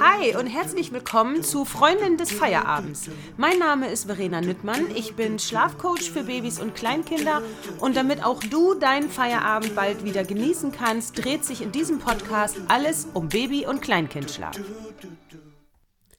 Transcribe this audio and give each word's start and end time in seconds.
Hi 0.00 0.36
und 0.36 0.46
herzlich 0.46 0.92
willkommen 0.92 1.44
zu 1.44 1.64
Freundin 1.64 2.16
des 2.16 2.32
Feierabends. 2.32 3.08
Mein 3.36 3.58
Name 3.58 3.88
ist 3.88 4.06
Verena 4.06 4.40
Nüttmann, 4.40 4.90
ich 4.94 5.14
bin 5.14 5.38
Schlafcoach 5.38 6.10
für 6.10 6.24
Babys 6.24 6.58
und 6.58 6.74
Kleinkinder 6.74 7.42
und 7.78 7.96
damit 7.96 8.24
auch 8.24 8.40
du 8.40 8.74
deinen 8.74 9.08
Feierabend 9.08 9.76
bald 9.76 10.04
wieder 10.04 10.24
genießen 10.24 10.72
kannst, 10.72 11.24
dreht 11.24 11.44
sich 11.44 11.62
in 11.62 11.70
diesem 11.70 12.00
Podcast 12.00 12.56
alles 12.68 13.06
um 13.14 13.28
Baby- 13.28 13.66
und 13.66 13.82
Kleinkindschlaf. 13.82 14.58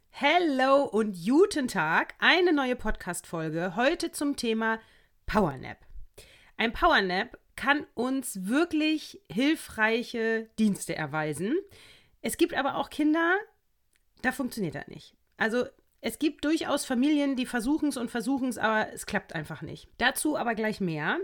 Hello 0.09 0.83
und 0.83 1.17
guten 1.25 1.67
Tag, 1.67 2.13
eine 2.19 2.54
neue 2.54 2.77
Podcast-Folge 2.77 3.75
heute 3.75 4.13
zum 4.13 4.38
Thema 4.38 4.79
Powernap. 5.25 5.77
Ein 6.55 6.71
Powernap 6.71 7.38
kann 7.57 7.85
uns 7.93 8.47
wirklich 8.47 9.21
hilfreiche 9.29 10.49
Dienste 10.57 10.95
erweisen. 10.95 11.57
Es 12.21 12.37
gibt 12.37 12.54
aber 12.54 12.75
auch 12.75 12.89
Kinder, 12.89 13.36
da 14.21 14.32
funktioniert 14.32 14.75
das 14.75 14.87
nicht. 14.87 15.13
Also 15.36 15.65
es 15.99 16.19
gibt 16.19 16.46
durchaus 16.46 16.85
Familien, 16.85 17.35
die 17.35 17.46
versuchen 17.46 17.89
es 17.89 17.97
und 17.97 18.09
versuchen 18.09 18.47
es, 18.47 18.57
aber 18.57 18.93
es 18.93 19.05
klappt 19.05 19.35
einfach 19.35 19.61
nicht. 19.61 19.89
Dazu 19.97 20.37
aber 20.37 20.55
gleich 20.55 20.79
mehr. 20.79 21.18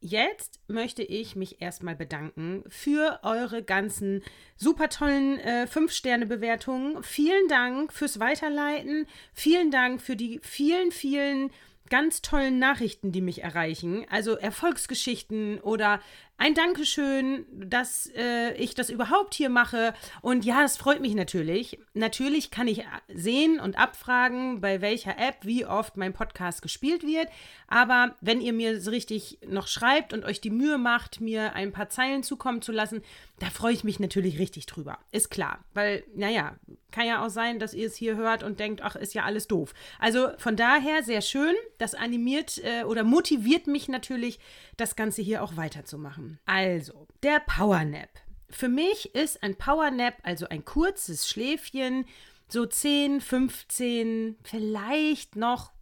Jetzt 0.00 0.60
möchte 0.68 1.02
ich 1.02 1.36
mich 1.36 1.60
erstmal 1.62 1.96
bedanken 1.96 2.64
für 2.68 3.20
eure 3.22 3.62
ganzen 3.62 4.22
super 4.56 4.88
tollen 4.88 5.38
äh, 5.40 5.66
5-Sterne-Bewertungen. 5.70 7.02
Vielen 7.02 7.48
Dank 7.48 7.92
fürs 7.92 8.20
Weiterleiten. 8.20 9.06
Vielen 9.32 9.70
Dank 9.70 10.00
für 10.00 10.16
die 10.16 10.38
vielen, 10.42 10.92
vielen 10.92 11.50
ganz 11.88 12.22
tollen 12.22 12.58
Nachrichten, 12.58 13.12
die 13.12 13.20
mich 13.20 13.42
erreichen. 13.42 14.04
Also 14.10 14.36
Erfolgsgeschichten 14.36 15.60
oder 15.60 16.00
ein 16.38 16.54
Dankeschön, 16.54 17.46
dass 17.50 18.10
äh, 18.14 18.52
ich 18.54 18.74
das 18.74 18.90
überhaupt 18.90 19.34
hier 19.34 19.48
mache. 19.48 19.94
Und 20.20 20.44
ja, 20.44 20.60
das 20.60 20.76
freut 20.76 21.00
mich 21.00 21.14
natürlich. 21.14 21.78
Natürlich 21.94 22.50
kann 22.50 22.68
ich 22.68 22.84
sehen 23.08 23.58
und 23.58 23.78
abfragen, 23.78 24.60
bei 24.60 24.82
welcher 24.82 25.18
App 25.18 25.36
wie 25.42 25.64
oft 25.64 25.96
mein 25.96 26.12
Podcast 26.12 26.60
gespielt 26.60 27.06
wird. 27.06 27.28
Aber 27.68 28.14
wenn 28.20 28.42
ihr 28.42 28.52
mir 28.52 28.80
so 28.80 28.90
richtig 28.90 29.38
noch 29.46 29.66
schreibt 29.66 30.12
und 30.12 30.24
euch 30.24 30.40
die 30.42 30.50
Mühe 30.50 30.76
macht, 30.76 31.22
mir 31.22 31.54
ein 31.54 31.72
paar 31.72 31.88
Zeilen 31.88 32.22
zukommen 32.22 32.60
zu 32.60 32.70
lassen, 32.70 33.02
da 33.38 33.50
freue 33.50 33.74
ich 33.74 33.84
mich 33.84 34.00
natürlich 34.00 34.38
richtig 34.38 34.66
drüber. 34.66 34.98
Ist 35.12 35.30
klar. 35.30 35.64
Weil, 35.74 36.04
naja, 36.14 36.56
kann 36.90 37.06
ja 37.06 37.24
auch 37.24 37.28
sein, 37.28 37.58
dass 37.58 37.74
ihr 37.74 37.86
es 37.86 37.96
hier 37.96 38.16
hört 38.16 38.42
und 38.42 38.60
denkt, 38.60 38.80
ach, 38.82 38.96
ist 38.96 39.14
ja 39.14 39.24
alles 39.24 39.46
doof. 39.46 39.74
Also 39.98 40.30
von 40.38 40.56
daher 40.56 41.02
sehr 41.02 41.20
schön. 41.20 41.54
Das 41.78 41.94
animiert 41.94 42.58
äh, 42.64 42.84
oder 42.84 43.04
motiviert 43.04 43.66
mich 43.66 43.88
natürlich, 43.88 44.38
das 44.78 44.96
Ganze 44.96 45.20
hier 45.20 45.42
auch 45.42 45.56
weiterzumachen. 45.56 46.38
Also, 46.46 47.06
der 47.22 47.40
Powernap. 47.40 48.08
Für 48.48 48.68
mich 48.68 49.14
ist 49.14 49.42
ein 49.42 49.56
Powernap, 49.56 50.14
also 50.22 50.48
ein 50.48 50.64
kurzes 50.64 51.28
Schläfchen, 51.28 52.06
so 52.48 52.64
10, 52.64 53.20
15, 53.20 54.36
vielleicht 54.44 55.36
noch 55.36 55.72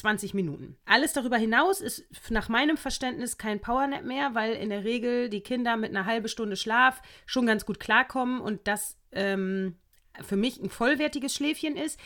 20 0.00 0.34
Minuten. 0.34 0.76
Alles 0.86 1.12
darüber 1.12 1.36
hinaus 1.36 1.80
ist 1.80 2.04
nach 2.30 2.48
meinem 2.48 2.76
Verständnis 2.76 3.38
kein 3.38 3.60
Powernap 3.60 4.04
mehr, 4.04 4.34
weil 4.34 4.54
in 4.54 4.70
der 4.70 4.84
Regel 4.84 5.28
die 5.28 5.42
Kinder 5.42 5.76
mit 5.76 5.90
einer 5.90 6.06
halben 6.06 6.28
Stunde 6.28 6.56
Schlaf 6.56 7.00
schon 7.26 7.46
ganz 7.46 7.66
gut 7.66 7.80
klarkommen 7.80 8.40
und 8.40 8.66
das 8.66 8.96
ähm, 9.12 9.76
für 10.22 10.36
mich 10.36 10.60
ein 10.60 10.70
vollwertiges 10.70 11.34
Schläfchen 11.34 11.76
ist. 11.76 11.98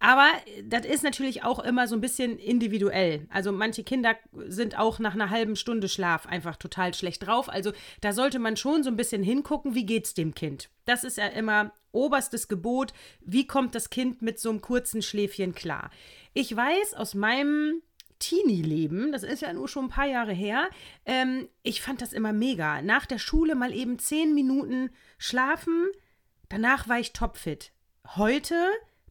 Aber 0.00 0.28
das 0.62 0.86
ist 0.86 1.02
natürlich 1.02 1.42
auch 1.42 1.58
immer 1.58 1.88
so 1.88 1.96
ein 1.96 2.00
bisschen 2.00 2.38
individuell. 2.38 3.26
Also 3.30 3.50
manche 3.50 3.82
Kinder 3.82 4.14
sind 4.46 4.78
auch 4.78 5.00
nach 5.00 5.14
einer 5.14 5.30
halben 5.30 5.56
Stunde 5.56 5.88
Schlaf 5.88 6.26
einfach 6.26 6.56
total 6.56 6.94
schlecht 6.94 7.26
drauf. 7.26 7.48
Also 7.48 7.72
da 8.00 8.12
sollte 8.12 8.38
man 8.38 8.56
schon 8.56 8.84
so 8.84 8.90
ein 8.90 8.96
bisschen 8.96 9.24
hingucken, 9.24 9.74
wie 9.74 9.86
geht's 9.86 10.14
dem 10.14 10.34
Kind. 10.34 10.70
Das 10.84 11.02
ist 11.02 11.18
ja 11.18 11.26
immer 11.26 11.72
oberstes 11.90 12.46
Gebot. 12.46 12.92
Wie 13.20 13.46
kommt 13.46 13.74
das 13.74 13.90
Kind 13.90 14.22
mit 14.22 14.38
so 14.38 14.50
einem 14.50 14.60
kurzen 14.60 15.02
Schläfchen 15.02 15.52
klar? 15.52 15.90
Ich 16.40 16.54
weiß 16.54 16.94
aus 16.94 17.14
meinem 17.16 17.82
Teenie-Leben, 18.20 19.10
das 19.10 19.24
ist 19.24 19.42
ja 19.42 19.52
nur 19.52 19.66
schon 19.66 19.86
ein 19.86 19.90
paar 19.90 20.06
Jahre 20.06 20.32
her, 20.32 20.68
ähm, 21.04 21.48
ich 21.64 21.82
fand 21.82 22.00
das 22.00 22.12
immer 22.12 22.32
mega. 22.32 22.80
Nach 22.80 23.06
der 23.06 23.18
Schule 23.18 23.56
mal 23.56 23.74
eben 23.74 23.98
zehn 23.98 24.36
Minuten 24.36 24.90
schlafen, 25.18 25.88
danach 26.48 26.88
war 26.88 27.00
ich 27.00 27.12
topfit. 27.12 27.72
Heute 28.14 28.54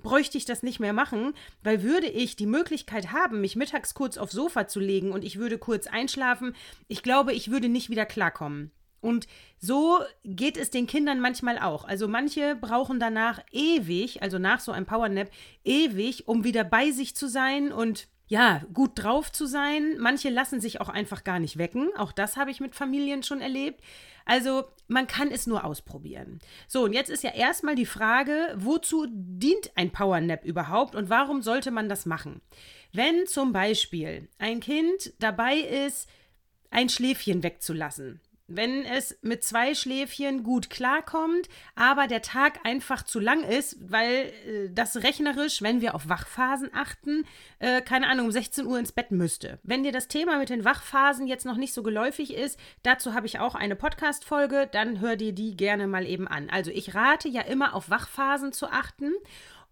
bräuchte 0.01 0.37
ich 0.37 0.45
das 0.45 0.63
nicht 0.63 0.79
mehr 0.79 0.93
machen, 0.93 1.33
weil 1.63 1.83
würde 1.83 2.07
ich 2.07 2.37
die 2.37 2.45
Möglichkeit 2.45 3.11
haben, 3.11 3.41
mich 3.41 3.57
mittags 3.57 3.93
kurz 3.93 4.17
aufs 4.17 4.31
Sofa 4.31 4.69
zu 4.69 4.79
legen 4.79 5.11
und 5.11 5.25
ich 5.25 5.37
würde 5.37 5.57
kurz 5.57 5.85
einschlafen, 5.85 6.55
ich 6.87 7.03
glaube, 7.03 7.33
ich 7.33 7.51
würde 7.51 7.67
nicht 7.67 7.89
wieder 7.89 8.05
klarkommen. 8.05 8.71
Und 9.07 9.25
so 9.57 10.00
geht 10.25 10.57
es 10.57 10.69
den 10.69 10.85
Kindern 10.85 11.22
manchmal 11.22 11.59
auch. 11.59 11.85
Also 11.85 12.09
manche 12.09 12.57
brauchen 12.57 13.00
danach 13.00 13.40
ewig, 13.53 14.22
also 14.22 14.38
nach 14.38 14.59
so 14.59 14.73
einem 14.73 14.85
Powernap, 14.85 15.31
ewig, 15.63 16.28
um 16.28 16.44
wieder 16.44 16.66
bei 16.66 16.91
sich 16.91 17.16
zu 17.16 17.29
sein 17.29 17.72
und 17.72 18.09
ja, 18.28 18.63
gut 18.73 18.91
drauf 18.96 19.31
zu 19.31 19.46
sein. 19.46 19.96
Manche 19.97 20.29
lassen 20.29 20.59
sich 20.59 20.81
auch 20.81 20.90
einfach 20.90 21.23
gar 21.23 21.40
nicht 21.40 21.57
wecken. 21.57 21.90
Auch 21.96 22.12
das 22.12 22.35
habe 22.35 22.51
ich 22.51 22.59
mit 22.59 22.75
Familien 22.75 23.23
schon 23.23 23.40
erlebt. 23.40 23.81
Also 24.25 24.66
man 24.90 25.07
kann 25.07 25.31
es 25.31 25.47
nur 25.47 25.63
ausprobieren. 25.63 26.40
So, 26.67 26.84
und 26.84 26.91
jetzt 26.91 27.09
ist 27.09 27.23
ja 27.23 27.34
erstmal 27.34 27.75
die 27.75 27.85
Frage, 27.85 28.53
wozu 28.57 29.07
dient 29.09 29.72
ein 29.75 29.91
Powernap 29.91 30.44
überhaupt 30.44 30.96
und 30.96 31.09
warum 31.09 31.41
sollte 31.41 31.72
man 31.72 31.88
das 31.88 32.06
machen? 32.06 32.41
Wenn 32.91 33.25
zum 33.25 33.53
Beispiel 33.53 34.28
ein 34.38 34.59
Kind 34.59 35.13
dabei 35.19 35.56
ist, 35.56 36.09
ein 36.69 36.90
Schläfchen 36.90 37.44
wegzulassen, 37.44 38.19
wenn 38.47 38.85
es 38.85 39.18
mit 39.22 39.44
zwei 39.44 39.75
Schläfchen 39.75 40.44
gut 40.44 40.69
klarkommt, 40.69 41.50
aber 41.75 42.08
der 42.08 42.22
Tag 42.22 42.59
einfach 42.66 43.03
zu 43.03 43.19
lang 43.19 43.44
ist, 43.44 43.78
weil 43.91 44.34
äh, 44.47 44.69
das 44.72 44.97
rechnerisch, 44.97 45.62
wenn 45.62 45.81
wir 45.81 45.96
auf 45.96 46.09
Wachphasen 46.09 46.69
achten, 46.74 47.25
äh, 47.59 47.81
keine 47.81 48.08
Ahnung, 48.08 48.28
um 48.28 48.31
16 48.31 48.66
Uhr 48.66 48.80
ins 48.80 48.91
Bett 48.91 49.12
müsste. 49.12 49.59
Wenn 49.63 49.84
dir 49.84 49.91
das 49.91 50.08
Thema 50.08 50.40
mit 50.40 50.50
den 50.50 50.66
Wachphasen 50.66 51.28
jetzt 51.28 51.46
noch 51.46 51.58
nicht 51.58 51.74
so 51.74 51.84
geläufig 51.84 52.34
ist, 52.34 52.59
dazu 52.84 53.13
habe 53.13 53.28
ich 53.28 53.40
auch 53.40 53.56
eine 53.56 53.75
Podcast-Folge, 53.75 54.69
dann 54.72 55.02
hör 55.02 55.16
dir 55.16 55.34
die 55.34 55.56
gerne 55.58 55.88
mal 55.88 56.06
eben 56.06 56.28
an. 56.28 56.50
Also 56.50 56.72
ich 56.72 56.96
rate 56.96 57.28
ja 57.28 57.41
immer 57.41 57.74
auf 57.74 57.90
Wachphasen 57.90 58.53
zu 58.53 58.68
achten. 58.68 59.12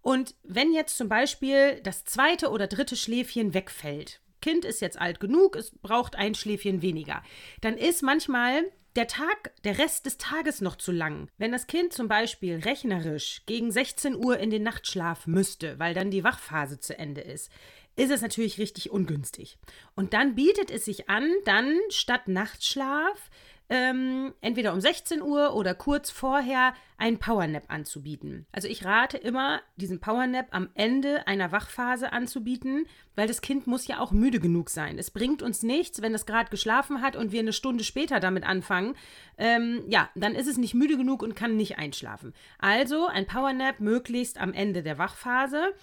Und 0.02 0.36
wenn 0.44 0.74
jetzt 0.74 0.98
zum 0.98 1.10
Beispiel 1.10 1.82
das 1.82 2.04
zweite 2.04 2.50
oder 2.50 2.68
dritte 2.68 2.96
Schläfchen 2.96 3.54
wegfällt, 3.54 4.22
Kind 4.46 4.64
ist 4.64 4.80
jetzt 4.80 5.02
alt 5.02 5.20
genug, 5.20 5.56
es 5.56 5.72
braucht 5.72 6.16
ein 6.16 6.36
Schläfchen 6.36 6.84
weniger. 6.84 7.24
Dann 7.62 7.80
ist 7.80 8.04
manchmal 8.04 8.64
der 8.96 9.08
Tag, 9.08 9.56
der 9.64 9.80
Rest 9.80 10.06
des 10.06 10.20
Tages 10.20 10.62
noch 10.62 10.76
zu 10.76 10.92
lang. 10.92 11.32
Wenn 11.40 11.52
das 11.52 11.66
Kind 11.66 11.94
zum 11.94 12.08
Beispiel 12.08 12.60
rechnerisch 12.60 13.42
gegen 13.48 13.72
16 13.72 14.16
Uhr 14.16 14.38
in 14.38 14.52
den 14.52 14.62
Nachtschlaf 14.62 15.26
müsste, 15.26 15.80
weil 15.80 15.96
dann 15.96 16.12
die 16.12 16.24
Wachphase 16.24 16.80
zu 16.80 16.96
Ende 16.96 17.22
ist, 17.22 17.52
ist 17.96 18.12
es 18.12 18.22
natürlich 18.22 18.60
richtig 18.60 18.92
ungünstig. 18.92 19.58
Und 19.96 20.14
dann 20.14 20.36
bietet 20.36 20.70
es 20.70 20.86
sich 20.86 21.10
an, 21.10 21.28
dann 21.46 21.76
statt 21.90 22.28
Nachtschlaf 22.28 23.32
ähm, 23.70 24.34
entweder 24.42 24.74
um 24.74 24.82
16 24.82 25.22
Uhr 25.22 25.56
oder 25.56 25.74
kurz 25.74 26.12
vorher 26.12 26.74
einen 26.98 27.18
Powernap 27.18 27.64
anzubieten. 27.68 28.46
Also 28.52 28.68
ich 28.68 28.86
rate 28.86 29.18
immer, 29.18 29.62
diesen 29.76 30.00
Powernap 30.00 30.48
am 30.52 30.70
Ende 30.76 31.28
einer 31.28 31.52
Wachphase 31.52 32.14
anzubieten, 32.14 32.86
weil 33.16 33.28
das 33.28 33.42
Kind 33.42 33.66
muss 33.68 33.88
ja 33.88 34.00
auch 34.00 34.12
müde 34.12 34.40
genug 34.40 34.70
sein. 34.70 34.98
Es 34.98 35.12
bringt 35.12 35.42
uns 35.42 35.64
nichts, 35.64 36.02
wenn 36.02 36.14
es 36.14 36.26
gerade 36.26 36.50
geschlafen 36.50 37.02
hat 37.02 37.16
und 37.16 37.32
wir 37.32 37.40
eine 37.40 37.54
Stunde 37.54 37.84
später 37.84 38.20
damit 38.20 38.46
anfangen. 38.46 38.96
Ähm, 39.38 39.84
ja, 39.88 40.10
dann 40.16 40.36
ist 40.36 40.48
es 40.48 40.58
nicht 40.58 40.76
müde 40.76 40.98
genug 40.98 41.24
und 41.24 41.36
kann 41.36 41.58
nicht 41.58 41.78
einschlafen. 41.78 42.34
Also 42.60 43.08
ein 43.08 43.26
Powernap 43.26 43.80
möglichst 43.80 44.40
am 44.40 44.54
Ende 44.54 44.84
der 44.84 44.98
Wachphase. 44.98 45.74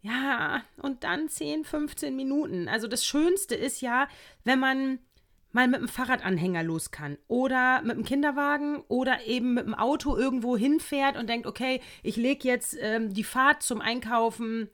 Ja, 0.00 0.62
und 0.76 1.02
dann 1.02 1.28
10, 1.28 1.64
15 1.64 2.14
Minuten. 2.14 2.68
Also 2.68 2.86
das 2.86 3.04
Schönste 3.04 3.54
ist 3.54 3.80
ja, 3.80 4.06
wenn 4.44 4.60
man 4.60 5.00
mal 5.52 5.68
mit 5.68 5.80
dem 5.80 5.88
Fahrradanhänger 5.88 6.62
los 6.62 6.90
kann 6.90 7.18
oder 7.26 7.82
mit 7.82 7.96
dem 7.96 8.04
Kinderwagen 8.04 8.82
oder 8.88 9.26
eben 9.26 9.54
mit 9.54 9.66
dem 9.66 9.74
Auto 9.74 10.16
irgendwo 10.16 10.56
hinfährt 10.56 11.16
und 11.16 11.28
denkt, 11.28 11.46
okay, 11.46 11.80
ich 12.02 12.16
lege 12.16 12.46
jetzt 12.46 12.76
ähm, 12.80 13.12
die 13.12 13.24
Fahrt 13.24 13.62
zum 13.62 13.80
Einkaufen 13.80 14.68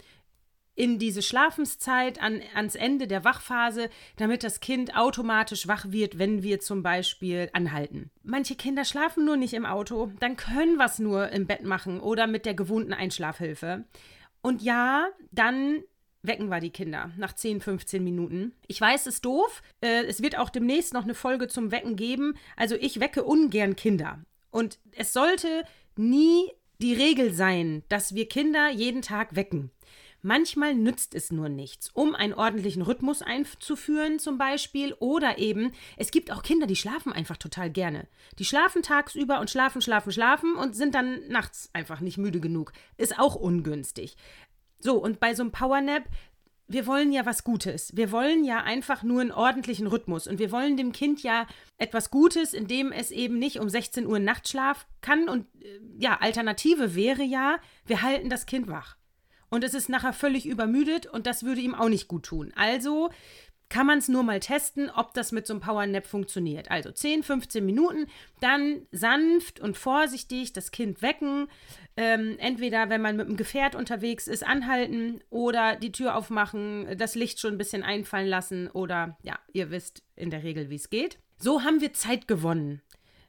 in 0.76 0.98
diese 0.98 1.22
Schlafenszeit 1.22 2.20
an, 2.20 2.40
ans 2.54 2.74
Ende 2.74 3.06
der 3.06 3.24
Wachphase, 3.24 3.90
damit 4.16 4.42
das 4.42 4.60
Kind 4.60 4.96
automatisch 4.96 5.68
wach 5.68 5.86
wird, 5.88 6.18
wenn 6.18 6.42
wir 6.42 6.60
zum 6.60 6.82
Beispiel 6.82 7.48
anhalten. 7.52 8.10
Manche 8.22 8.56
Kinder 8.56 8.84
schlafen 8.84 9.24
nur 9.24 9.36
nicht 9.36 9.54
im 9.54 9.66
Auto, 9.66 10.10
dann 10.18 10.36
können 10.36 10.76
wir 10.76 10.86
es 10.86 10.98
nur 10.98 11.30
im 11.30 11.46
Bett 11.46 11.62
machen 11.62 12.00
oder 12.00 12.26
mit 12.26 12.44
der 12.44 12.54
gewohnten 12.54 12.92
Einschlafhilfe. 12.92 13.84
Und 14.42 14.62
ja, 14.62 15.06
dann 15.30 15.82
wecken 16.24 16.48
wir 16.48 16.60
die 16.60 16.70
Kinder 16.70 17.12
nach 17.16 17.34
10, 17.34 17.60
15 17.60 18.02
Minuten. 18.02 18.52
Ich 18.66 18.80
weiß, 18.80 19.02
es 19.02 19.16
ist 19.16 19.24
doof. 19.24 19.62
Äh, 19.80 20.04
es 20.04 20.22
wird 20.22 20.38
auch 20.38 20.50
demnächst 20.50 20.94
noch 20.94 21.04
eine 21.04 21.14
Folge 21.14 21.48
zum 21.48 21.70
Wecken 21.70 21.96
geben. 21.96 22.34
Also 22.56 22.74
ich 22.74 23.00
wecke 23.00 23.22
ungern 23.22 23.76
Kinder. 23.76 24.18
Und 24.50 24.78
es 24.92 25.12
sollte 25.12 25.64
nie 25.96 26.50
die 26.80 26.94
Regel 26.94 27.32
sein, 27.32 27.82
dass 27.88 28.14
wir 28.14 28.28
Kinder 28.28 28.70
jeden 28.70 29.02
Tag 29.02 29.36
wecken. 29.36 29.70
Manchmal 30.26 30.74
nützt 30.74 31.14
es 31.14 31.30
nur 31.30 31.50
nichts, 31.50 31.90
um 31.90 32.14
einen 32.14 32.32
ordentlichen 32.32 32.80
Rhythmus 32.80 33.20
einzuführen 33.20 34.18
zum 34.18 34.38
Beispiel. 34.38 34.94
Oder 34.94 35.36
eben, 35.36 35.72
es 35.98 36.10
gibt 36.10 36.32
auch 36.32 36.42
Kinder, 36.42 36.66
die 36.66 36.76
schlafen 36.76 37.12
einfach 37.12 37.36
total 37.36 37.68
gerne. 37.68 38.08
Die 38.38 38.46
schlafen 38.46 38.80
tagsüber 38.80 39.38
und 39.38 39.50
schlafen, 39.50 39.82
schlafen, 39.82 40.12
schlafen 40.12 40.54
und 40.54 40.74
sind 40.74 40.94
dann 40.94 41.28
nachts 41.28 41.68
einfach 41.74 42.00
nicht 42.00 42.16
müde 42.16 42.40
genug. 42.40 42.72
Ist 42.96 43.18
auch 43.18 43.34
ungünstig. 43.34 44.16
So, 44.84 45.02
und 45.02 45.18
bei 45.18 45.34
so 45.34 45.42
einem 45.42 45.50
Powernap 45.50 46.04
wir 46.66 46.86
wollen 46.86 47.12
ja 47.12 47.26
was 47.26 47.44
Gutes. 47.44 47.94
Wir 47.94 48.10
wollen 48.10 48.44
ja 48.44 48.62
einfach 48.62 49.02
nur 49.02 49.20
einen 49.20 49.32
ordentlichen 49.32 49.86
Rhythmus. 49.86 50.26
Und 50.26 50.38
wir 50.38 50.50
wollen 50.50 50.76
dem 50.76 50.92
Kind 50.92 51.22
ja 51.22 51.46
etwas 51.76 52.10
Gutes, 52.10 52.54
indem 52.54 52.90
es 52.90 53.10
eben 53.10 53.38
nicht 53.38 53.60
um 53.60 53.68
16 53.68 54.06
Uhr 54.06 54.18
Nachtschlaf 54.18 54.86
kann. 55.02 55.28
Und 55.28 55.46
äh, 55.62 55.80
ja, 55.98 56.18
Alternative 56.20 56.94
wäre 56.94 57.22
ja, 57.22 57.58
wir 57.84 58.02
halten 58.02 58.30
das 58.30 58.46
Kind 58.46 58.68
wach. 58.68 58.96
Und 59.50 59.62
es 59.62 59.74
ist 59.74 59.88
nachher 59.88 60.12
völlig 60.12 60.46
übermüdet 60.46 61.06
und 61.06 61.26
das 61.26 61.44
würde 61.44 61.60
ihm 61.60 61.74
auch 61.74 61.88
nicht 61.88 62.08
gut 62.08 62.24
tun. 62.24 62.52
Also 62.56 63.10
kann 63.68 63.86
man 63.86 63.98
es 63.98 64.08
nur 64.08 64.22
mal 64.22 64.40
testen, 64.40 64.90
ob 64.90 65.14
das 65.14 65.32
mit 65.32 65.46
so 65.46 65.54
einem 65.54 65.60
Powernap 65.60 66.06
funktioniert. 66.06 66.70
Also 66.70 66.90
10, 66.90 67.22
15 67.22 67.64
Minuten, 67.64 68.06
dann 68.40 68.86
sanft 68.92 69.60
und 69.60 69.76
vorsichtig 69.76 70.52
das 70.52 70.70
Kind 70.70 71.02
wecken. 71.02 71.48
Ähm, 71.96 72.36
entweder, 72.38 72.90
wenn 72.90 73.00
man 73.00 73.16
mit 73.16 73.26
einem 73.26 73.36
Gefährt 73.36 73.74
unterwegs 73.74 74.26
ist, 74.26 74.46
anhalten 74.46 75.20
oder 75.30 75.76
die 75.76 75.92
Tür 75.92 76.16
aufmachen, 76.16 76.96
das 76.96 77.14
Licht 77.14 77.40
schon 77.40 77.54
ein 77.54 77.58
bisschen 77.58 77.82
einfallen 77.82 78.28
lassen 78.28 78.68
oder 78.70 79.16
ja, 79.22 79.38
ihr 79.52 79.70
wisst 79.70 80.02
in 80.16 80.30
der 80.30 80.42
Regel, 80.42 80.70
wie 80.70 80.76
es 80.76 80.90
geht. 80.90 81.18
So 81.38 81.62
haben 81.62 81.80
wir 81.80 81.92
Zeit 81.92 82.28
gewonnen. 82.28 82.80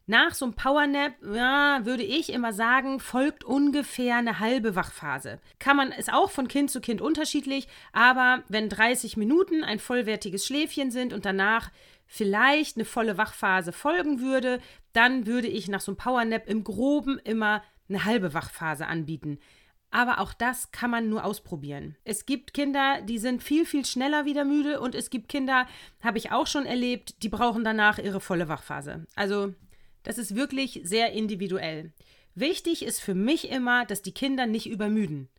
Nach 0.07 0.35
so 0.35 0.45
einem 0.45 0.53
Powernap, 0.53 1.13
ja, 1.33 1.83
würde 1.83 2.03
ich 2.03 2.31
immer 2.31 2.53
sagen, 2.53 2.99
folgt 2.99 3.43
ungefähr 3.43 4.17
eine 4.17 4.39
halbe 4.39 4.75
Wachphase. 4.75 5.39
Kann 5.57 5.77
man, 5.77 5.91
ist 5.91 6.13
auch 6.13 6.29
von 6.29 6.47
Kind 6.47 6.69
zu 6.69 6.79
Kind 6.79 7.01
unterschiedlich, 7.01 7.67
aber 7.91 8.43
wenn 8.47 8.69
30 8.69 9.17
Minuten 9.17 9.63
ein 9.63 9.79
vollwertiges 9.79 10.45
Schläfchen 10.45 10.91
sind 10.91 11.11
und 11.11 11.25
danach 11.25 11.71
vielleicht 12.05 12.77
eine 12.77 12.85
volle 12.85 13.17
Wachphase 13.17 13.71
folgen 13.71 14.21
würde, 14.21 14.59
dann 14.93 15.25
würde 15.25 15.47
ich 15.47 15.67
nach 15.67 15.81
so 15.81 15.91
einem 15.91 15.97
Powernap 15.97 16.47
im 16.47 16.63
Groben 16.63 17.17
immer 17.23 17.63
eine 17.89 18.05
halbe 18.05 18.35
Wachphase 18.35 18.85
anbieten. 18.85 19.39
Aber 19.89 20.19
auch 20.19 20.33
das 20.33 20.71
kann 20.71 20.91
man 20.91 21.09
nur 21.09 21.23
ausprobieren. 21.23 21.95
Es 22.03 22.25
gibt 22.27 22.53
Kinder, 22.53 23.01
die 23.01 23.17
sind 23.17 23.41
viel, 23.41 23.65
viel 23.65 23.85
schneller 23.85 24.25
wieder 24.25 24.43
müde 24.43 24.81
und 24.81 24.93
es 24.93 25.09
gibt 25.09 25.29
Kinder, 25.29 25.67
habe 26.03 26.17
ich 26.17 26.31
auch 26.31 26.47
schon 26.47 26.65
erlebt, 26.65 27.23
die 27.23 27.29
brauchen 27.29 27.63
danach 27.63 27.97
ihre 27.97 28.19
volle 28.19 28.49
Wachphase. 28.49 29.05
Also 29.15 29.53
das 30.05 30.17
ist 30.17 30.35
wirklich 30.35 30.81
sehr 30.83 31.11
individuell. 31.11 31.91
Wichtig 32.35 32.83
ist 32.83 33.01
für 33.01 33.15
mich 33.15 33.49
immer, 33.49 33.85
dass 33.85 34.01
die 34.01 34.13
Kinder 34.13 34.45
nicht 34.45 34.69
übermüden. 34.69 35.29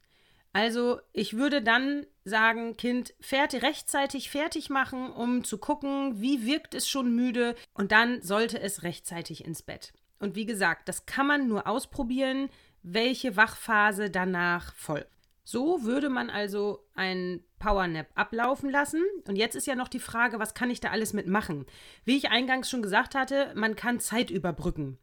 Also 0.53 1.01
ich 1.13 1.37
würde 1.37 1.61
dann 1.61 2.07
sagen, 2.25 2.77
Kind 2.77 3.15
fertig, 3.21 3.63
rechtzeitig 3.63 4.31
fertig 4.31 4.71
machen, 4.71 5.11
um 5.13 5.45
zu 5.45 5.59
gucken, 5.59 6.21
wie 6.23 6.47
wirkt 6.47 6.75
es 6.75 6.89
schon 6.89 7.15
müde 7.15 7.55
und 7.75 7.93
dann 7.93 8.23
sollte 8.23 8.59
es 8.59 8.83
rechtzeitig 8.83 9.45
ins 9.45 9.63
Bett. 9.63 9.93
Und 10.19 10.35
wie 10.35 10.47
gesagt, 10.47 10.89
das 10.89 11.05
kann 11.05 11.27
man 11.27 11.47
nur 11.47 11.67
ausprobieren, 11.67 12.49
welche 12.83 13.37
Wachphase 13.37 14.09
danach 14.09 14.75
folgt. 14.75 15.16
So 15.49 15.85
würde 15.85 16.09
man 16.09 16.29
also 16.29 16.85
einen 16.97 17.45
Powernap 17.61 18.09
ablaufen 18.17 18.69
lassen. 18.69 19.05
Und 19.29 19.37
jetzt 19.37 19.55
ist 19.55 19.69
ja 19.69 19.77
noch 19.77 19.87
die 19.87 20.01
Frage, 20.01 20.41
was 20.41 20.55
kann 20.55 20.71
ich 20.71 20.81
da 20.81 20.91
alles 20.91 21.13
mitmachen? 21.13 21.67
Wie 22.05 22.17
ich 22.17 22.31
eingangs 22.31 22.69
schon 22.69 22.83
gesagt 22.83 23.15
hatte, 23.15 23.53
man 23.55 23.77
kann 23.77 24.01
Zeit 24.01 24.33
überbrücken. 24.33 24.99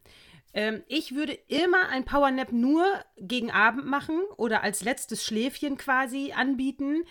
Ähm, 0.52 0.82
ich 0.86 1.14
würde 1.14 1.32
immer 1.32 1.88
ein 1.88 2.04
Powernap 2.04 2.52
nur 2.52 2.84
gegen 3.16 3.50
Abend 3.50 3.86
machen 3.86 4.20
oder 4.36 4.62
als 4.62 4.84
letztes 4.84 5.24
Schläfchen 5.24 5.78
quasi 5.78 6.34
anbieten. 6.36 7.04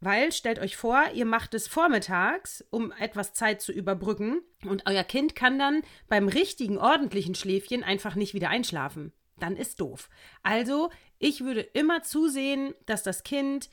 Weil, 0.00 0.30
stellt 0.30 0.58
euch 0.58 0.76
vor, 0.76 1.02
ihr 1.14 1.24
macht 1.24 1.54
es 1.54 1.68
vormittags, 1.68 2.62
um 2.68 2.92
etwas 2.92 3.32
Zeit 3.32 3.62
zu 3.62 3.72
überbrücken. 3.72 4.42
Und 4.66 4.82
euer 4.84 5.04
Kind 5.04 5.34
kann 5.34 5.58
dann 5.58 5.80
beim 6.08 6.28
richtigen, 6.28 6.76
ordentlichen 6.76 7.34
Schläfchen 7.34 7.82
einfach 7.82 8.16
nicht 8.16 8.34
wieder 8.34 8.50
einschlafen. 8.50 9.14
Dann 9.38 9.56
ist 9.56 9.80
doof. 9.80 10.08
Also, 10.42 10.90
ich 11.18 11.44
würde 11.44 11.60
immer 11.60 12.02
zusehen, 12.02 12.74
dass 12.86 13.02
das 13.02 13.22
Kind 13.22 13.68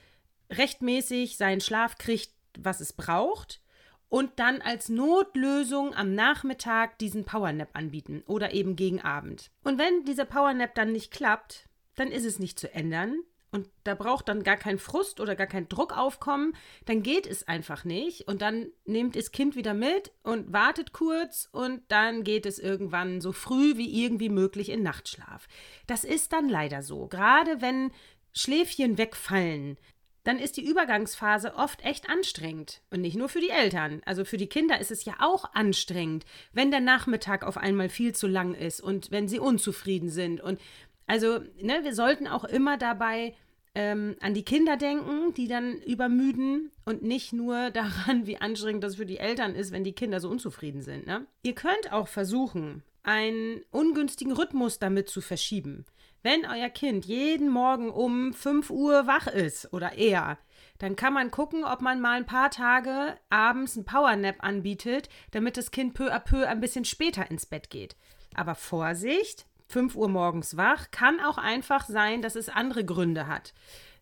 rechtmäßig 0.49 1.37
seinen 1.37 1.61
Schlaf 1.61 1.97
kriegt, 1.97 2.31
was 2.57 2.81
es 2.81 2.93
braucht 2.93 3.61
und 4.13 4.37
dann 4.37 4.61
als 4.61 4.89
Notlösung 4.89 5.95
am 5.95 6.13
Nachmittag 6.13 6.99
diesen 6.99 7.25
Powernap 7.25 7.69
anbieten 7.73 8.21
oder 8.27 8.53
eben 8.53 8.75
gegen 8.75 9.01
Abend. 9.01 9.49
Und 9.63 9.79
wenn 9.79 10.05
dieser 10.05 10.25
Powernap 10.25 10.75
dann 10.75 10.91
nicht 10.91 11.09
klappt, 11.11 11.67
dann 11.95 12.11
ist 12.11 12.23
es 12.23 12.37
nicht 12.37 12.59
zu 12.59 12.71
ändern. 12.71 13.15
Und 13.53 13.69
da 13.83 13.93
braucht 13.93 14.29
dann 14.29 14.41
gar 14.41 14.57
kein 14.57 14.79
Frust 14.79 15.19
oder 15.19 15.35
gar 15.35 15.45
kein 15.45 15.69
Druck 15.69 15.95
aufkommen, 15.95 16.55
dann 16.85 17.03
geht 17.03 17.27
es 17.27 17.47
einfach 17.47 17.85
nicht. 17.85 18.27
Und 18.27 18.41
dann 18.41 18.65
nehmt 18.85 19.15
das 19.15 19.31
Kind 19.31 19.55
wieder 19.55 19.75
mit 19.75 20.11
und 20.23 20.51
wartet 20.51 20.91
kurz 20.91 21.49
und 21.51 21.83
dann 21.87 22.23
geht 22.23 22.47
es 22.47 22.57
irgendwann 22.57 23.21
so 23.21 23.31
früh 23.31 23.77
wie 23.77 24.03
irgendwie 24.03 24.29
möglich 24.29 24.69
in 24.69 24.81
Nachtschlaf. 24.81 25.47
Das 25.85 26.03
ist 26.03 26.33
dann 26.33 26.49
leider 26.49 26.81
so. 26.81 27.05
Gerade 27.07 27.61
wenn 27.61 27.91
Schläfchen 28.33 28.97
wegfallen, 28.97 29.77
dann 30.23 30.39
ist 30.39 30.57
die 30.57 30.65
Übergangsphase 30.65 31.53
oft 31.55 31.85
echt 31.85 32.09
anstrengend. 32.09 32.81
Und 32.89 33.01
nicht 33.01 33.17
nur 33.17 33.29
für 33.29 33.41
die 33.41 33.51
Eltern. 33.51 34.01
Also 34.05 34.25
für 34.25 34.37
die 34.37 34.49
Kinder 34.49 34.79
ist 34.79 34.89
es 34.89 35.05
ja 35.05 35.13
auch 35.19 35.53
anstrengend, 35.53 36.25
wenn 36.53 36.71
der 36.71 36.79
Nachmittag 36.79 37.43
auf 37.43 37.57
einmal 37.57 37.89
viel 37.89 38.15
zu 38.15 38.25
lang 38.25 38.55
ist 38.55 38.81
und 38.81 39.11
wenn 39.11 39.27
sie 39.27 39.37
unzufrieden 39.37 40.09
sind. 40.09 40.41
Und 40.41 40.59
also, 41.05 41.39
ne, 41.61 41.81
wir 41.83 41.93
sollten 41.93 42.27
auch 42.27 42.45
immer 42.45 42.77
dabei 42.77 43.35
ähm, 43.75 44.15
an 44.21 44.33
die 44.33 44.45
Kinder 44.45 44.77
denken, 44.77 45.33
die 45.33 45.47
dann 45.47 45.77
übermüden 45.79 46.71
und 46.85 47.01
nicht 47.01 47.33
nur 47.33 47.69
daran, 47.71 48.27
wie 48.27 48.37
anstrengend 48.37 48.83
das 48.83 48.95
für 48.95 49.05
die 49.05 49.17
Eltern 49.17 49.55
ist, 49.55 49.71
wenn 49.71 49.83
die 49.83 49.93
Kinder 49.93 50.19
so 50.19 50.29
unzufrieden 50.29 50.81
sind. 50.81 51.07
Ne? 51.07 51.25
Ihr 51.43 51.55
könnt 51.55 51.91
auch 51.91 52.07
versuchen, 52.07 52.83
einen 53.03 53.61
ungünstigen 53.71 54.33
Rhythmus 54.33 54.79
damit 54.79 55.09
zu 55.09 55.21
verschieben. 55.21 55.85
Wenn 56.21 56.45
euer 56.45 56.69
Kind 56.69 57.05
jeden 57.05 57.49
Morgen 57.49 57.89
um 57.89 58.33
5 58.33 58.69
Uhr 58.69 59.07
wach 59.07 59.27
ist 59.27 59.73
oder 59.73 59.97
eher, 59.97 60.37
dann 60.79 60.95
kann 60.95 61.13
man 61.13 61.31
gucken, 61.31 61.65
ob 61.65 61.81
man 61.81 61.99
mal 61.99 62.17
ein 62.17 62.25
paar 62.25 62.49
Tage 62.49 63.17
abends 63.29 63.75
ein 63.75 63.83
Powernap 63.83 64.37
anbietet, 64.39 65.09
damit 65.31 65.57
das 65.57 65.71
Kind 65.71 65.93
peu 65.93 66.13
à 66.13 66.19
peu 66.19 66.47
ein 66.47 66.61
bisschen 66.61 66.85
später 66.85 67.29
ins 67.29 67.45
Bett 67.45 67.69
geht. 67.69 67.97
Aber 68.35 68.55
Vorsicht, 68.55 69.45
5 69.73 69.95
Uhr 69.95 70.07
morgens 70.07 70.55
wach 70.55 70.91
kann 70.91 71.19
auch 71.19 71.39
einfach 71.39 71.85
sein, 71.87 72.21
dass 72.21 72.35
es 72.35 72.47
andere 72.47 72.85
Gründe 72.85 73.27
hat. 73.27 73.55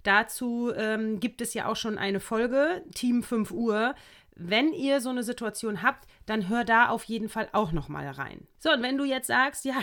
Dazu 0.03 0.71
ähm, 0.75 1.21
gibt 1.21 1.39
es 1.39 1.53
ja 1.53 1.68
auch 1.68 1.77
schon 1.77 1.97
eine 1.97 2.19
Folge, 2.19 2.83
Team 2.94 3.23
5 3.23 3.51
Uhr. 3.51 3.95
Wenn 4.35 4.73
ihr 4.73 5.00
so 5.00 5.09
eine 5.09 5.23
Situation 5.23 5.81
habt, 5.81 6.07
dann 6.25 6.50
hör 6.50 6.65
da 6.65 6.89
auf 6.89 7.06
jeden 7.06 7.29
Fall 7.29 7.47
auch 7.53 7.71
noch 7.71 7.88
mal 7.88 8.06
rein. 8.09 8.47
So, 8.59 8.71
und 8.71 8.83
wenn 8.83 8.97
du 8.97 9.06
jetzt 9.06 9.27
sagst, 9.27 9.63
ja, 9.63 9.79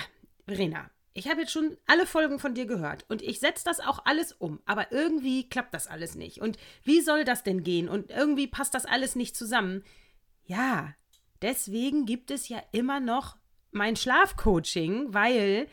Verena, 0.47 0.91
ich 1.15 1.29
habe 1.29 1.41
jetzt 1.41 1.53
schon 1.53 1.79
alle 1.87 2.05
Folgen 2.05 2.39
von 2.39 2.55
dir 2.55 2.67
gehört 2.67 3.07
und 3.09 3.23
ich 3.23 3.41
setze 3.41 3.65
das 3.65 3.81
auch 3.81 4.01
alles 4.05 4.33
um, 4.33 4.61
aber 4.67 4.93
irgendwie 4.93 5.49
klappt 5.49 5.73
das 5.73 5.87
alles 5.87 6.17
nicht. 6.17 6.43
Und 6.43 6.59
wie 6.85 7.01
soll 7.01 7.25
das 7.25 7.45
denn 7.45 7.63
gehen? 7.63 7.89
Und 7.89 8.11
irgendwie 8.11 8.47
passt 8.47 8.75
das 8.75 8.85
alles 8.85 9.17
nicht 9.17 9.37
zusammen. 9.37 9.85
Ja, 10.45 10.93
deswegen 11.41 12.05
gibt 12.05 12.31
es 12.31 12.49
ja 12.49 12.63
immer 12.73 13.01
noch 13.01 13.37
mein 13.79 13.97
Schlafcoaching, 13.97 15.15
weil, 15.15 15.67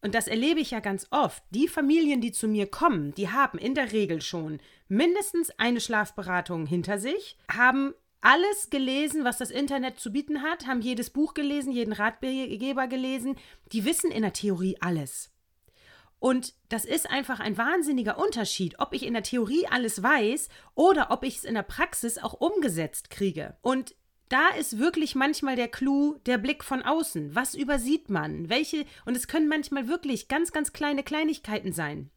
und 0.00 0.14
das 0.14 0.28
erlebe 0.28 0.60
ich 0.60 0.70
ja 0.70 0.80
ganz 0.80 1.06
oft, 1.10 1.42
die 1.50 1.68
Familien, 1.68 2.22
die 2.22 2.32
zu 2.32 2.48
mir 2.48 2.66
kommen, 2.66 3.14
die 3.14 3.28
haben 3.28 3.58
in 3.58 3.74
der 3.74 3.92
Regel 3.92 4.22
schon 4.22 4.60
mindestens 4.88 5.50
eine 5.58 5.80
Schlafberatung 5.80 6.64
hinter 6.66 6.98
sich, 6.98 7.36
haben 7.52 7.92
alles 8.20 8.70
gelesen, 8.70 9.24
was 9.24 9.38
das 9.38 9.50
Internet 9.50 10.00
zu 10.00 10.12
bieten 10.12 10.42
hat, 10.42 10.66
haben 10.66 10.80
jedes 10.80 11.10
Buch 11.10 11.34
gelesen, 11.34 11.72
jeden 11.72 11.92
Ratgeber 11.92 12.88
gelesen. 12.88 13.36
Die 13.72 13.84
wissen 13.84 14.10
in 14.10 14.22
der 14.22 14.32
Theorie 14.32 14.76
alles. 14.80 15.30
Und 16.20 16.54
das 16.68 16.84
ist 16.84 17.08
einfach 17.08 17.38
ein 17.38 17.56
wahnsinniger 17.56 18.18
Unterschied, 18.18 18.80
ob 18.80 18.92
ich 18.92 19.06
in 19.06 19.14
der 19.14 19.22
Theorie 19.22 19.66
alles 19.70 20.02
weiß 20.02 20.48
oder 20.74 21.10
ob 21.10 21.22
ich 21.22 21.36
es 21.36 21.44
in 21.44 21.54
der 21.54 21.62
Praxis 21.62 22.18
auch 22.18 22.34
umgesetzt 22.34 23.08
kriege. 23.08 23.56
Und 23.62 23.94
da 24.28 24.48
ist 24.58 24.78
wirklich 24.78 25.14
manchmal 25.14 25.56
der 25.56 25.68
Clou 25.68 26.16
der 26.26 26.38
Blick 26.38 26.64
von 26.64 26.82
außen. 26.82 27.34
Was 27.34 27.54
übersieht 27.54 28.10
man? 28.10 28.48
Welche, 28.48 28.84
und 29.04 29.16
es 29.16 29.28
können 29.28 29.48
manchmal 29.48 29.88
wirklich 29.88 30.28
ganz, 30.28 30.52
ganz 30.52 30.72
kleine 30.72 31.02
Kleinigkeiten 31.02 31.72
sein. 31.72 32.10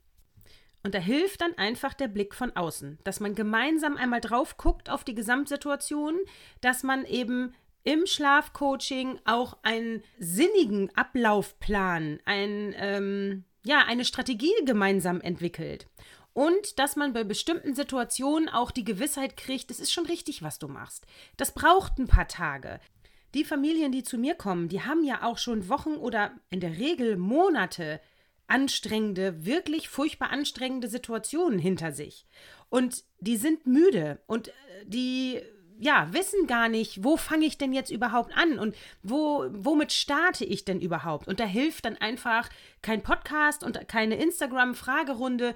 Und 0.83 0.95
da 0.95 0.99
hilft 0.99 1.41
dann 1.41 1.57
einfach 1.57 1.93
der 1.93 2.07
Blick 2.07 2.33
von 2.33 2.55
außen, 2.55 2.99
dass 3.03 3.19
man 3.19 3.35
gemeinsam 3.35 3.97
einmal 3.97 4.21
drauf 4.21 4.57
guckt 4.57 4.89
auf 4.89 5.03
die 5.03 5.15
Gesamtsituation, 5.15 6.15
dass 6.61 6.83
man 6.83 7.05
eben 7.05 7.53
im 7.83 8.05
Schlafcoaching 8.05 9.19
auch 9.25 9.57
einen 9.63 10.03
sinnigen 10.19 10.95
Ablaufplan, 10.95 12.19
ein, 12.25 12.75
ähm, 12.77 13.43
ja, 13.63 13.83
eine 13.87 14.05
Strategie 14.05 14.53
gemeinsam 14.65 15.21
entwickelt. 15.21 15.87
Und 16.33 16.79
dass 16.79 16.95
man 16.95 17.13
bei 17.13 17.23
bestimmten 17.23 17.75
Situationen 17.75 18.47
auch 18.47 18.71
die 18.71 18.85
Gewissheit 18.85 19.35
kriegt, 19.35 19.69
es 19.69 19.79
ist 19.79 19.91
schon 19.91 20.05
richtig, 20.05 20.41
was 20.41 20.59
du 20.59 20.67
machst. 20.67 21.05
Das 21.37 21.53
braucht 21.53 21.99
ein 21.99 22.07
paar 22.07 22.27
Tage. 22.27 22.79
Die 23.33 23.43
Familien, 23.43 23.91
die 23.91 24.03
zu 24.03 24.17
mir 24.17 24.35
kommen, 24.35 24.69
die 24.69 24.81
haben 24.81 25.03
ja 25.03 25.23
auch 25.23 25.37
schon 25.37 25.69
Wochen 25.69 25.95
oder 25.95 26.31
in 26.49 26.59
der 26.59 26.77
Regel 26.77 27.17
Monate 27.17 28.01
anstrengende, 28.47 29.45
wirklich 29.45 29.87
furchtbar 29.87 30.29
anstrengende 30.31 30.89
Situationen 30.89 31.57
hinter 31.57 31.93
sich. 31.93 32.25
Und 32.69 33.03
die 33.19 33.37
sind 33.37 33.65
müde 33.65 34.19
und 34.27 34.49
äh, 34.49 34.51
die 34.85 35.41
ja, 35.81 36.07
wissen 36.11 36.45
gar 36.45 36.69
nicht, 36.69 37.03
wo 37.03 37.17
fange 37.17 37.45
ich 37.45 37.57
denn 37.57 37.73
jetzt 37.73 37.89
überhaupt 37.89 38.37
an 38.37 38.59
und 38.59 38.75
wo, 39.01 39.47
womit 39.49 39.91
starte 39.91 40.45
ich 40.45 40.63
denn 40.63 40.79
überhaupt? 40.79 41.27
Und 41.27 41.39
da 41.39 41.45
hilft 41.45 41.85
dann 41.85 41.97
einfach 41.97 42.49
kein 42.83 43.01
Podcast 43.01 43.63
und 43.63 43.87
keine 43.87 44.15
Instagram-Fragerunde, 44.15 45.55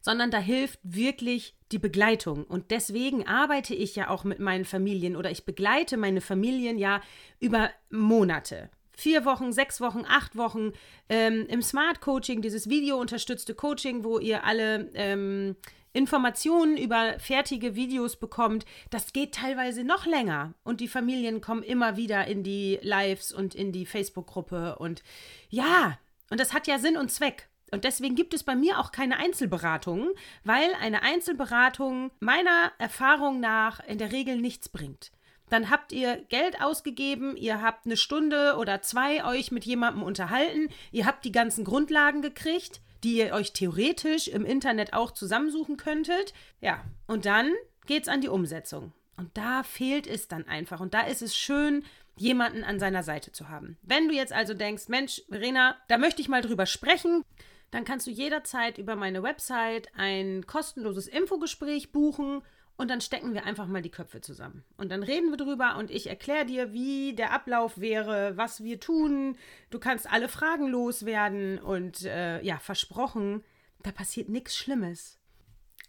sondern 0.00 0.32
da 0.32 0.38
hilft 0.38 0.80
wirklich 0.82 1.54
die 1.70 1.78
Begleitung. 1.78 2.44
Und 2.44 2.72
deswegen 2.72 3.28
arbeite 3.28 3.74
ich 3.74 3.94
ja 3.94 4.10
auch 4.10 4.24
mit 4.24 4.40
meinen 4.40 4.64
Familien 4.64 5.14
oder 5.14 5.30
ich 5.30 5.44
begleite 5.44 5.96
meine 5.96 6.20
Familien 6.20 6.76
ja 6.76 7.00
über 7.38 7.70
Monate 7.90 8.70
vier 9.00 9.24
Wochen, 9.24 9.50
sechs 9.50 9.80
Wochen, 9.80 10.04
acht 10.06 10.36
Wochen 10.36 10.72
ähm, 11.08 11.46
im 11.48 11.62
Smart 11.62 12.02
Coaching, 12.02 12.42
dieses 12.42 12.68
videounterstützte 12.68 13.54
Coaching, 13.54 14.04
wo 14.04 14.18
ihr 14.18 14.44
alle 14.44 14.90
ähm, 14.92 15.56
Informationen 15.92 16.76
über 16.76 17.18
fertige 17.18 17.74
Videos 17.74 18.16
bekommt, 18.16 18.64
das 18.90 19.12
geht 19.12 19.34
teilweise 19.34 19.84
noch 19.84 20.06
länger. 20.06 20.54
Und 20.62 20.80
die 20.80 20.88
Familien 20.88 21.40
kommen 21.40 21.62
immer 21.62 21.96
wieder 21.96 22.26
in 22.26 22.42
die 22.42 22.78
Lives 22.82 23.32
und 23.32 23.54
in 23.54 23.72
die 23.72 23.86
Facebook-Gruppe. 23.86 24.76
Und 24.78 25.02
ja, 25.48 25.98
und 26.30 26.40
das 26.40 26.52
hat 26.52 26.66
ja 26.66 26.78
Sinn 26.78 26.96
und 26.96 27.10
Zweck. 27.10 27.48
Und 27.72 27.84
deswegen 27.84 28.16
gibt 28.16 28.34
es 28.34 28.42
bei 28.42 28.54
mir 28.54 28.78
auch 28.78 28.92
keine 28.92 29.18
Einzelberatungen, 29.18 30.10
weil 30.44 30.74
eine 30.80 31.02
Einzelberatung 31.02 32.10
meiner 32.20 32.72
Erfahrung 32.78 33.40
nach 33.40 33.80
in 33.86 33.98
der 33.98 34.12
Regel 34.12 34.36
nichts 34.36 34.68
bringt. 34.68 35.12
Dann 35.50 35.70
habt 35.70 35.92
ihr 35.92 36.16
Geld 36.28 36.62
ausgegeben, 36.62 37.36
ihr 37.36 37.60
habt 37.60 37.84
eine 37.84 37.96
Stunde 37.96 38.56
oder 38.56 38.82
zwei 38.82 39.24
euch 39.24 39.50
mit 39.50 39.64
jemandem 39.64 40.04
unterhalten, 40.04 40.68
ihr 40.92 41.06
habt 41.06 41.24
die 41.24 41.32
ganzen 41.32 41.64
Grundlagen 41.64 42.22
gekriegt, 42.22 42.80
die 43.04 43.18
ihr 43.18 43.32
euch 43.32 43.52
theoretisch 43.52 44.28
im 44.28 44.44
Internet 44.44 44.92
auch 44.92 45.10
zusammensuchen 45.10 45.76
könntet. 45.76 46.32
Ja, 46.60 46.84
und 47.06 47.26
dann 47.26 47.52
geht's 47.86 48.08
an 48.08 48.20
die 48.20 48.28
Umsetzung. 48.28 48.92
Und 49.16 49.36
da 49.36 49.62
fehlt 49.62 50.06
es 50.06 50.28
dann 50.28 50.46
einfach. 50.46 50.80
Und 50.80 50.94
da 50.94 51.02
ist 51.02 51.22
es 51.22 51.36
schön, 51.36 51.84
jemanden 52.16 52.64
an 52.64 52.78
seiner 52.78 53.02
Seite 53.02 53.32
zu 53.32 53.48
haben. 53.48 53.78
Wenn 53.82 54.08
du 54.08 54.14
jetzt 54.14 54.32
also 54.32 54.54
denkst, 54.54 54.88
Mensch, 54.88 55.22
Verena, 55.28 55.76
da 55.88 55.98
möchte 55.98 56.22
ich 56.22 56.28
mal 56.28 56.42
drüber 56.42 56.66
sprechen, 56.66 57.24
dann 57.70 57.84
kannst 57.84 58.06
du 58.06 58.10
jederzeit 58.10 58.78
über 58.78 58.96
meine 58.96 59.22
Website 59.22 59.88
ein 59.94 60.46
kostenloses 60.46 61.06
Infogespräch 61.06 61.92
buchen 61.92 62.42
und 62.80 62.88
dann 62.88 63.02
stecken 63.02 63.34
wir 63.34 63.44
einfach 63.44 63.66
mal 63.66 63.82
die 63.82 63.90
Köpfe 63.90 64.22
zusammen. 64.22 64.64
Und 64.78 64.90
dann 64.90 65.02
reden 65.02 65.28
wir 65.28 65.36
drüber 65.36 65.76
und 65.76 65.90
ich 65.90 66.06
erkläre 66.06 66.46
dir, 66.46 66.72
wie 66.72 67.12
der 67.12 67.30
Ablauf 67.30 67.78
wäre, 67.78 68.38
was 68.38 68.64
wir 68.64 68.80
tun. 68.80 69.36
Du 69.68 69.78
kannst 69.78 70.10
alle 70.10 70.30
Fragen 70.30 70.66
loswerden 70.66 71.58
und 71.58 72.06
äh, 72.06 72.40
ja, 72.40 72.58
versprochen, 72.58 73.44
da 73.82 73.92
passiert 73.92 74.30
nichts 74.30 74.56
Schlimmes. 74.56 75.18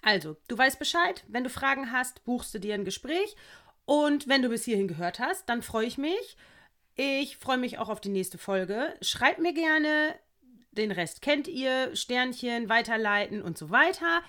Also, 0.01 0.35
du 0.49 0.57
weißt 0.57 0.79
Bescheid. 0.79 1.23
Wenn 1.29 1.45
du 1.45 1.49
Fragen 1.49 1.93
hast, 1.93 2.25
buchst 2.25 2.53
du 2.53 2.59
dir 2.59 2.73
ein 2.73 2.83
Gespräch. 2.83 3.37
Und 3.85 4.27
wenn 4.27 4.41
du 4.41 4.49
bis 4.49 4.65
hierhin 4.65 4.89
gehört 4.89 5.19
hast, 5.19 5.47
dann 5.47 5.61
freue 5.61 5.87
ich 5.87 5.97
mich. 5.97 6.35
Ich 6.95 7.37
freue 7.37 7.57
mich 7.57 7.77
auch 7.77 7.87
auf 7.87 8.01
die 8.01 8.09
nächste 8.09 8.37
Folge. 8.37 8.93
Schreib 8.99 9.39
mir 9.39 9.53
gerne, 9.53 10.13
den 10.71 10.91
Rest 10.91 11.21
kennt 11.21 11.47
ihr, 11.47 11.95
Sternchen, 11.95 12.67
weiterleiten 12.67 13.41
und 13.41 13.57
so 13.57 13.69
weiter. 13.69 14.21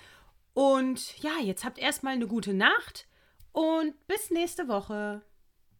Und 0.53 1.21
ja, 1.21 1.39
jetzt 1.41 1.65
habt 1.65 1.79
erstmal 1.79 2.13
eine 2.13 2.27
gute 2.27 2.53
Nacht 2.53 3.07
und 3.51 3.95
bis 4.07 4.29
nächste 4.29 4.67
Woche. 4.67 5.21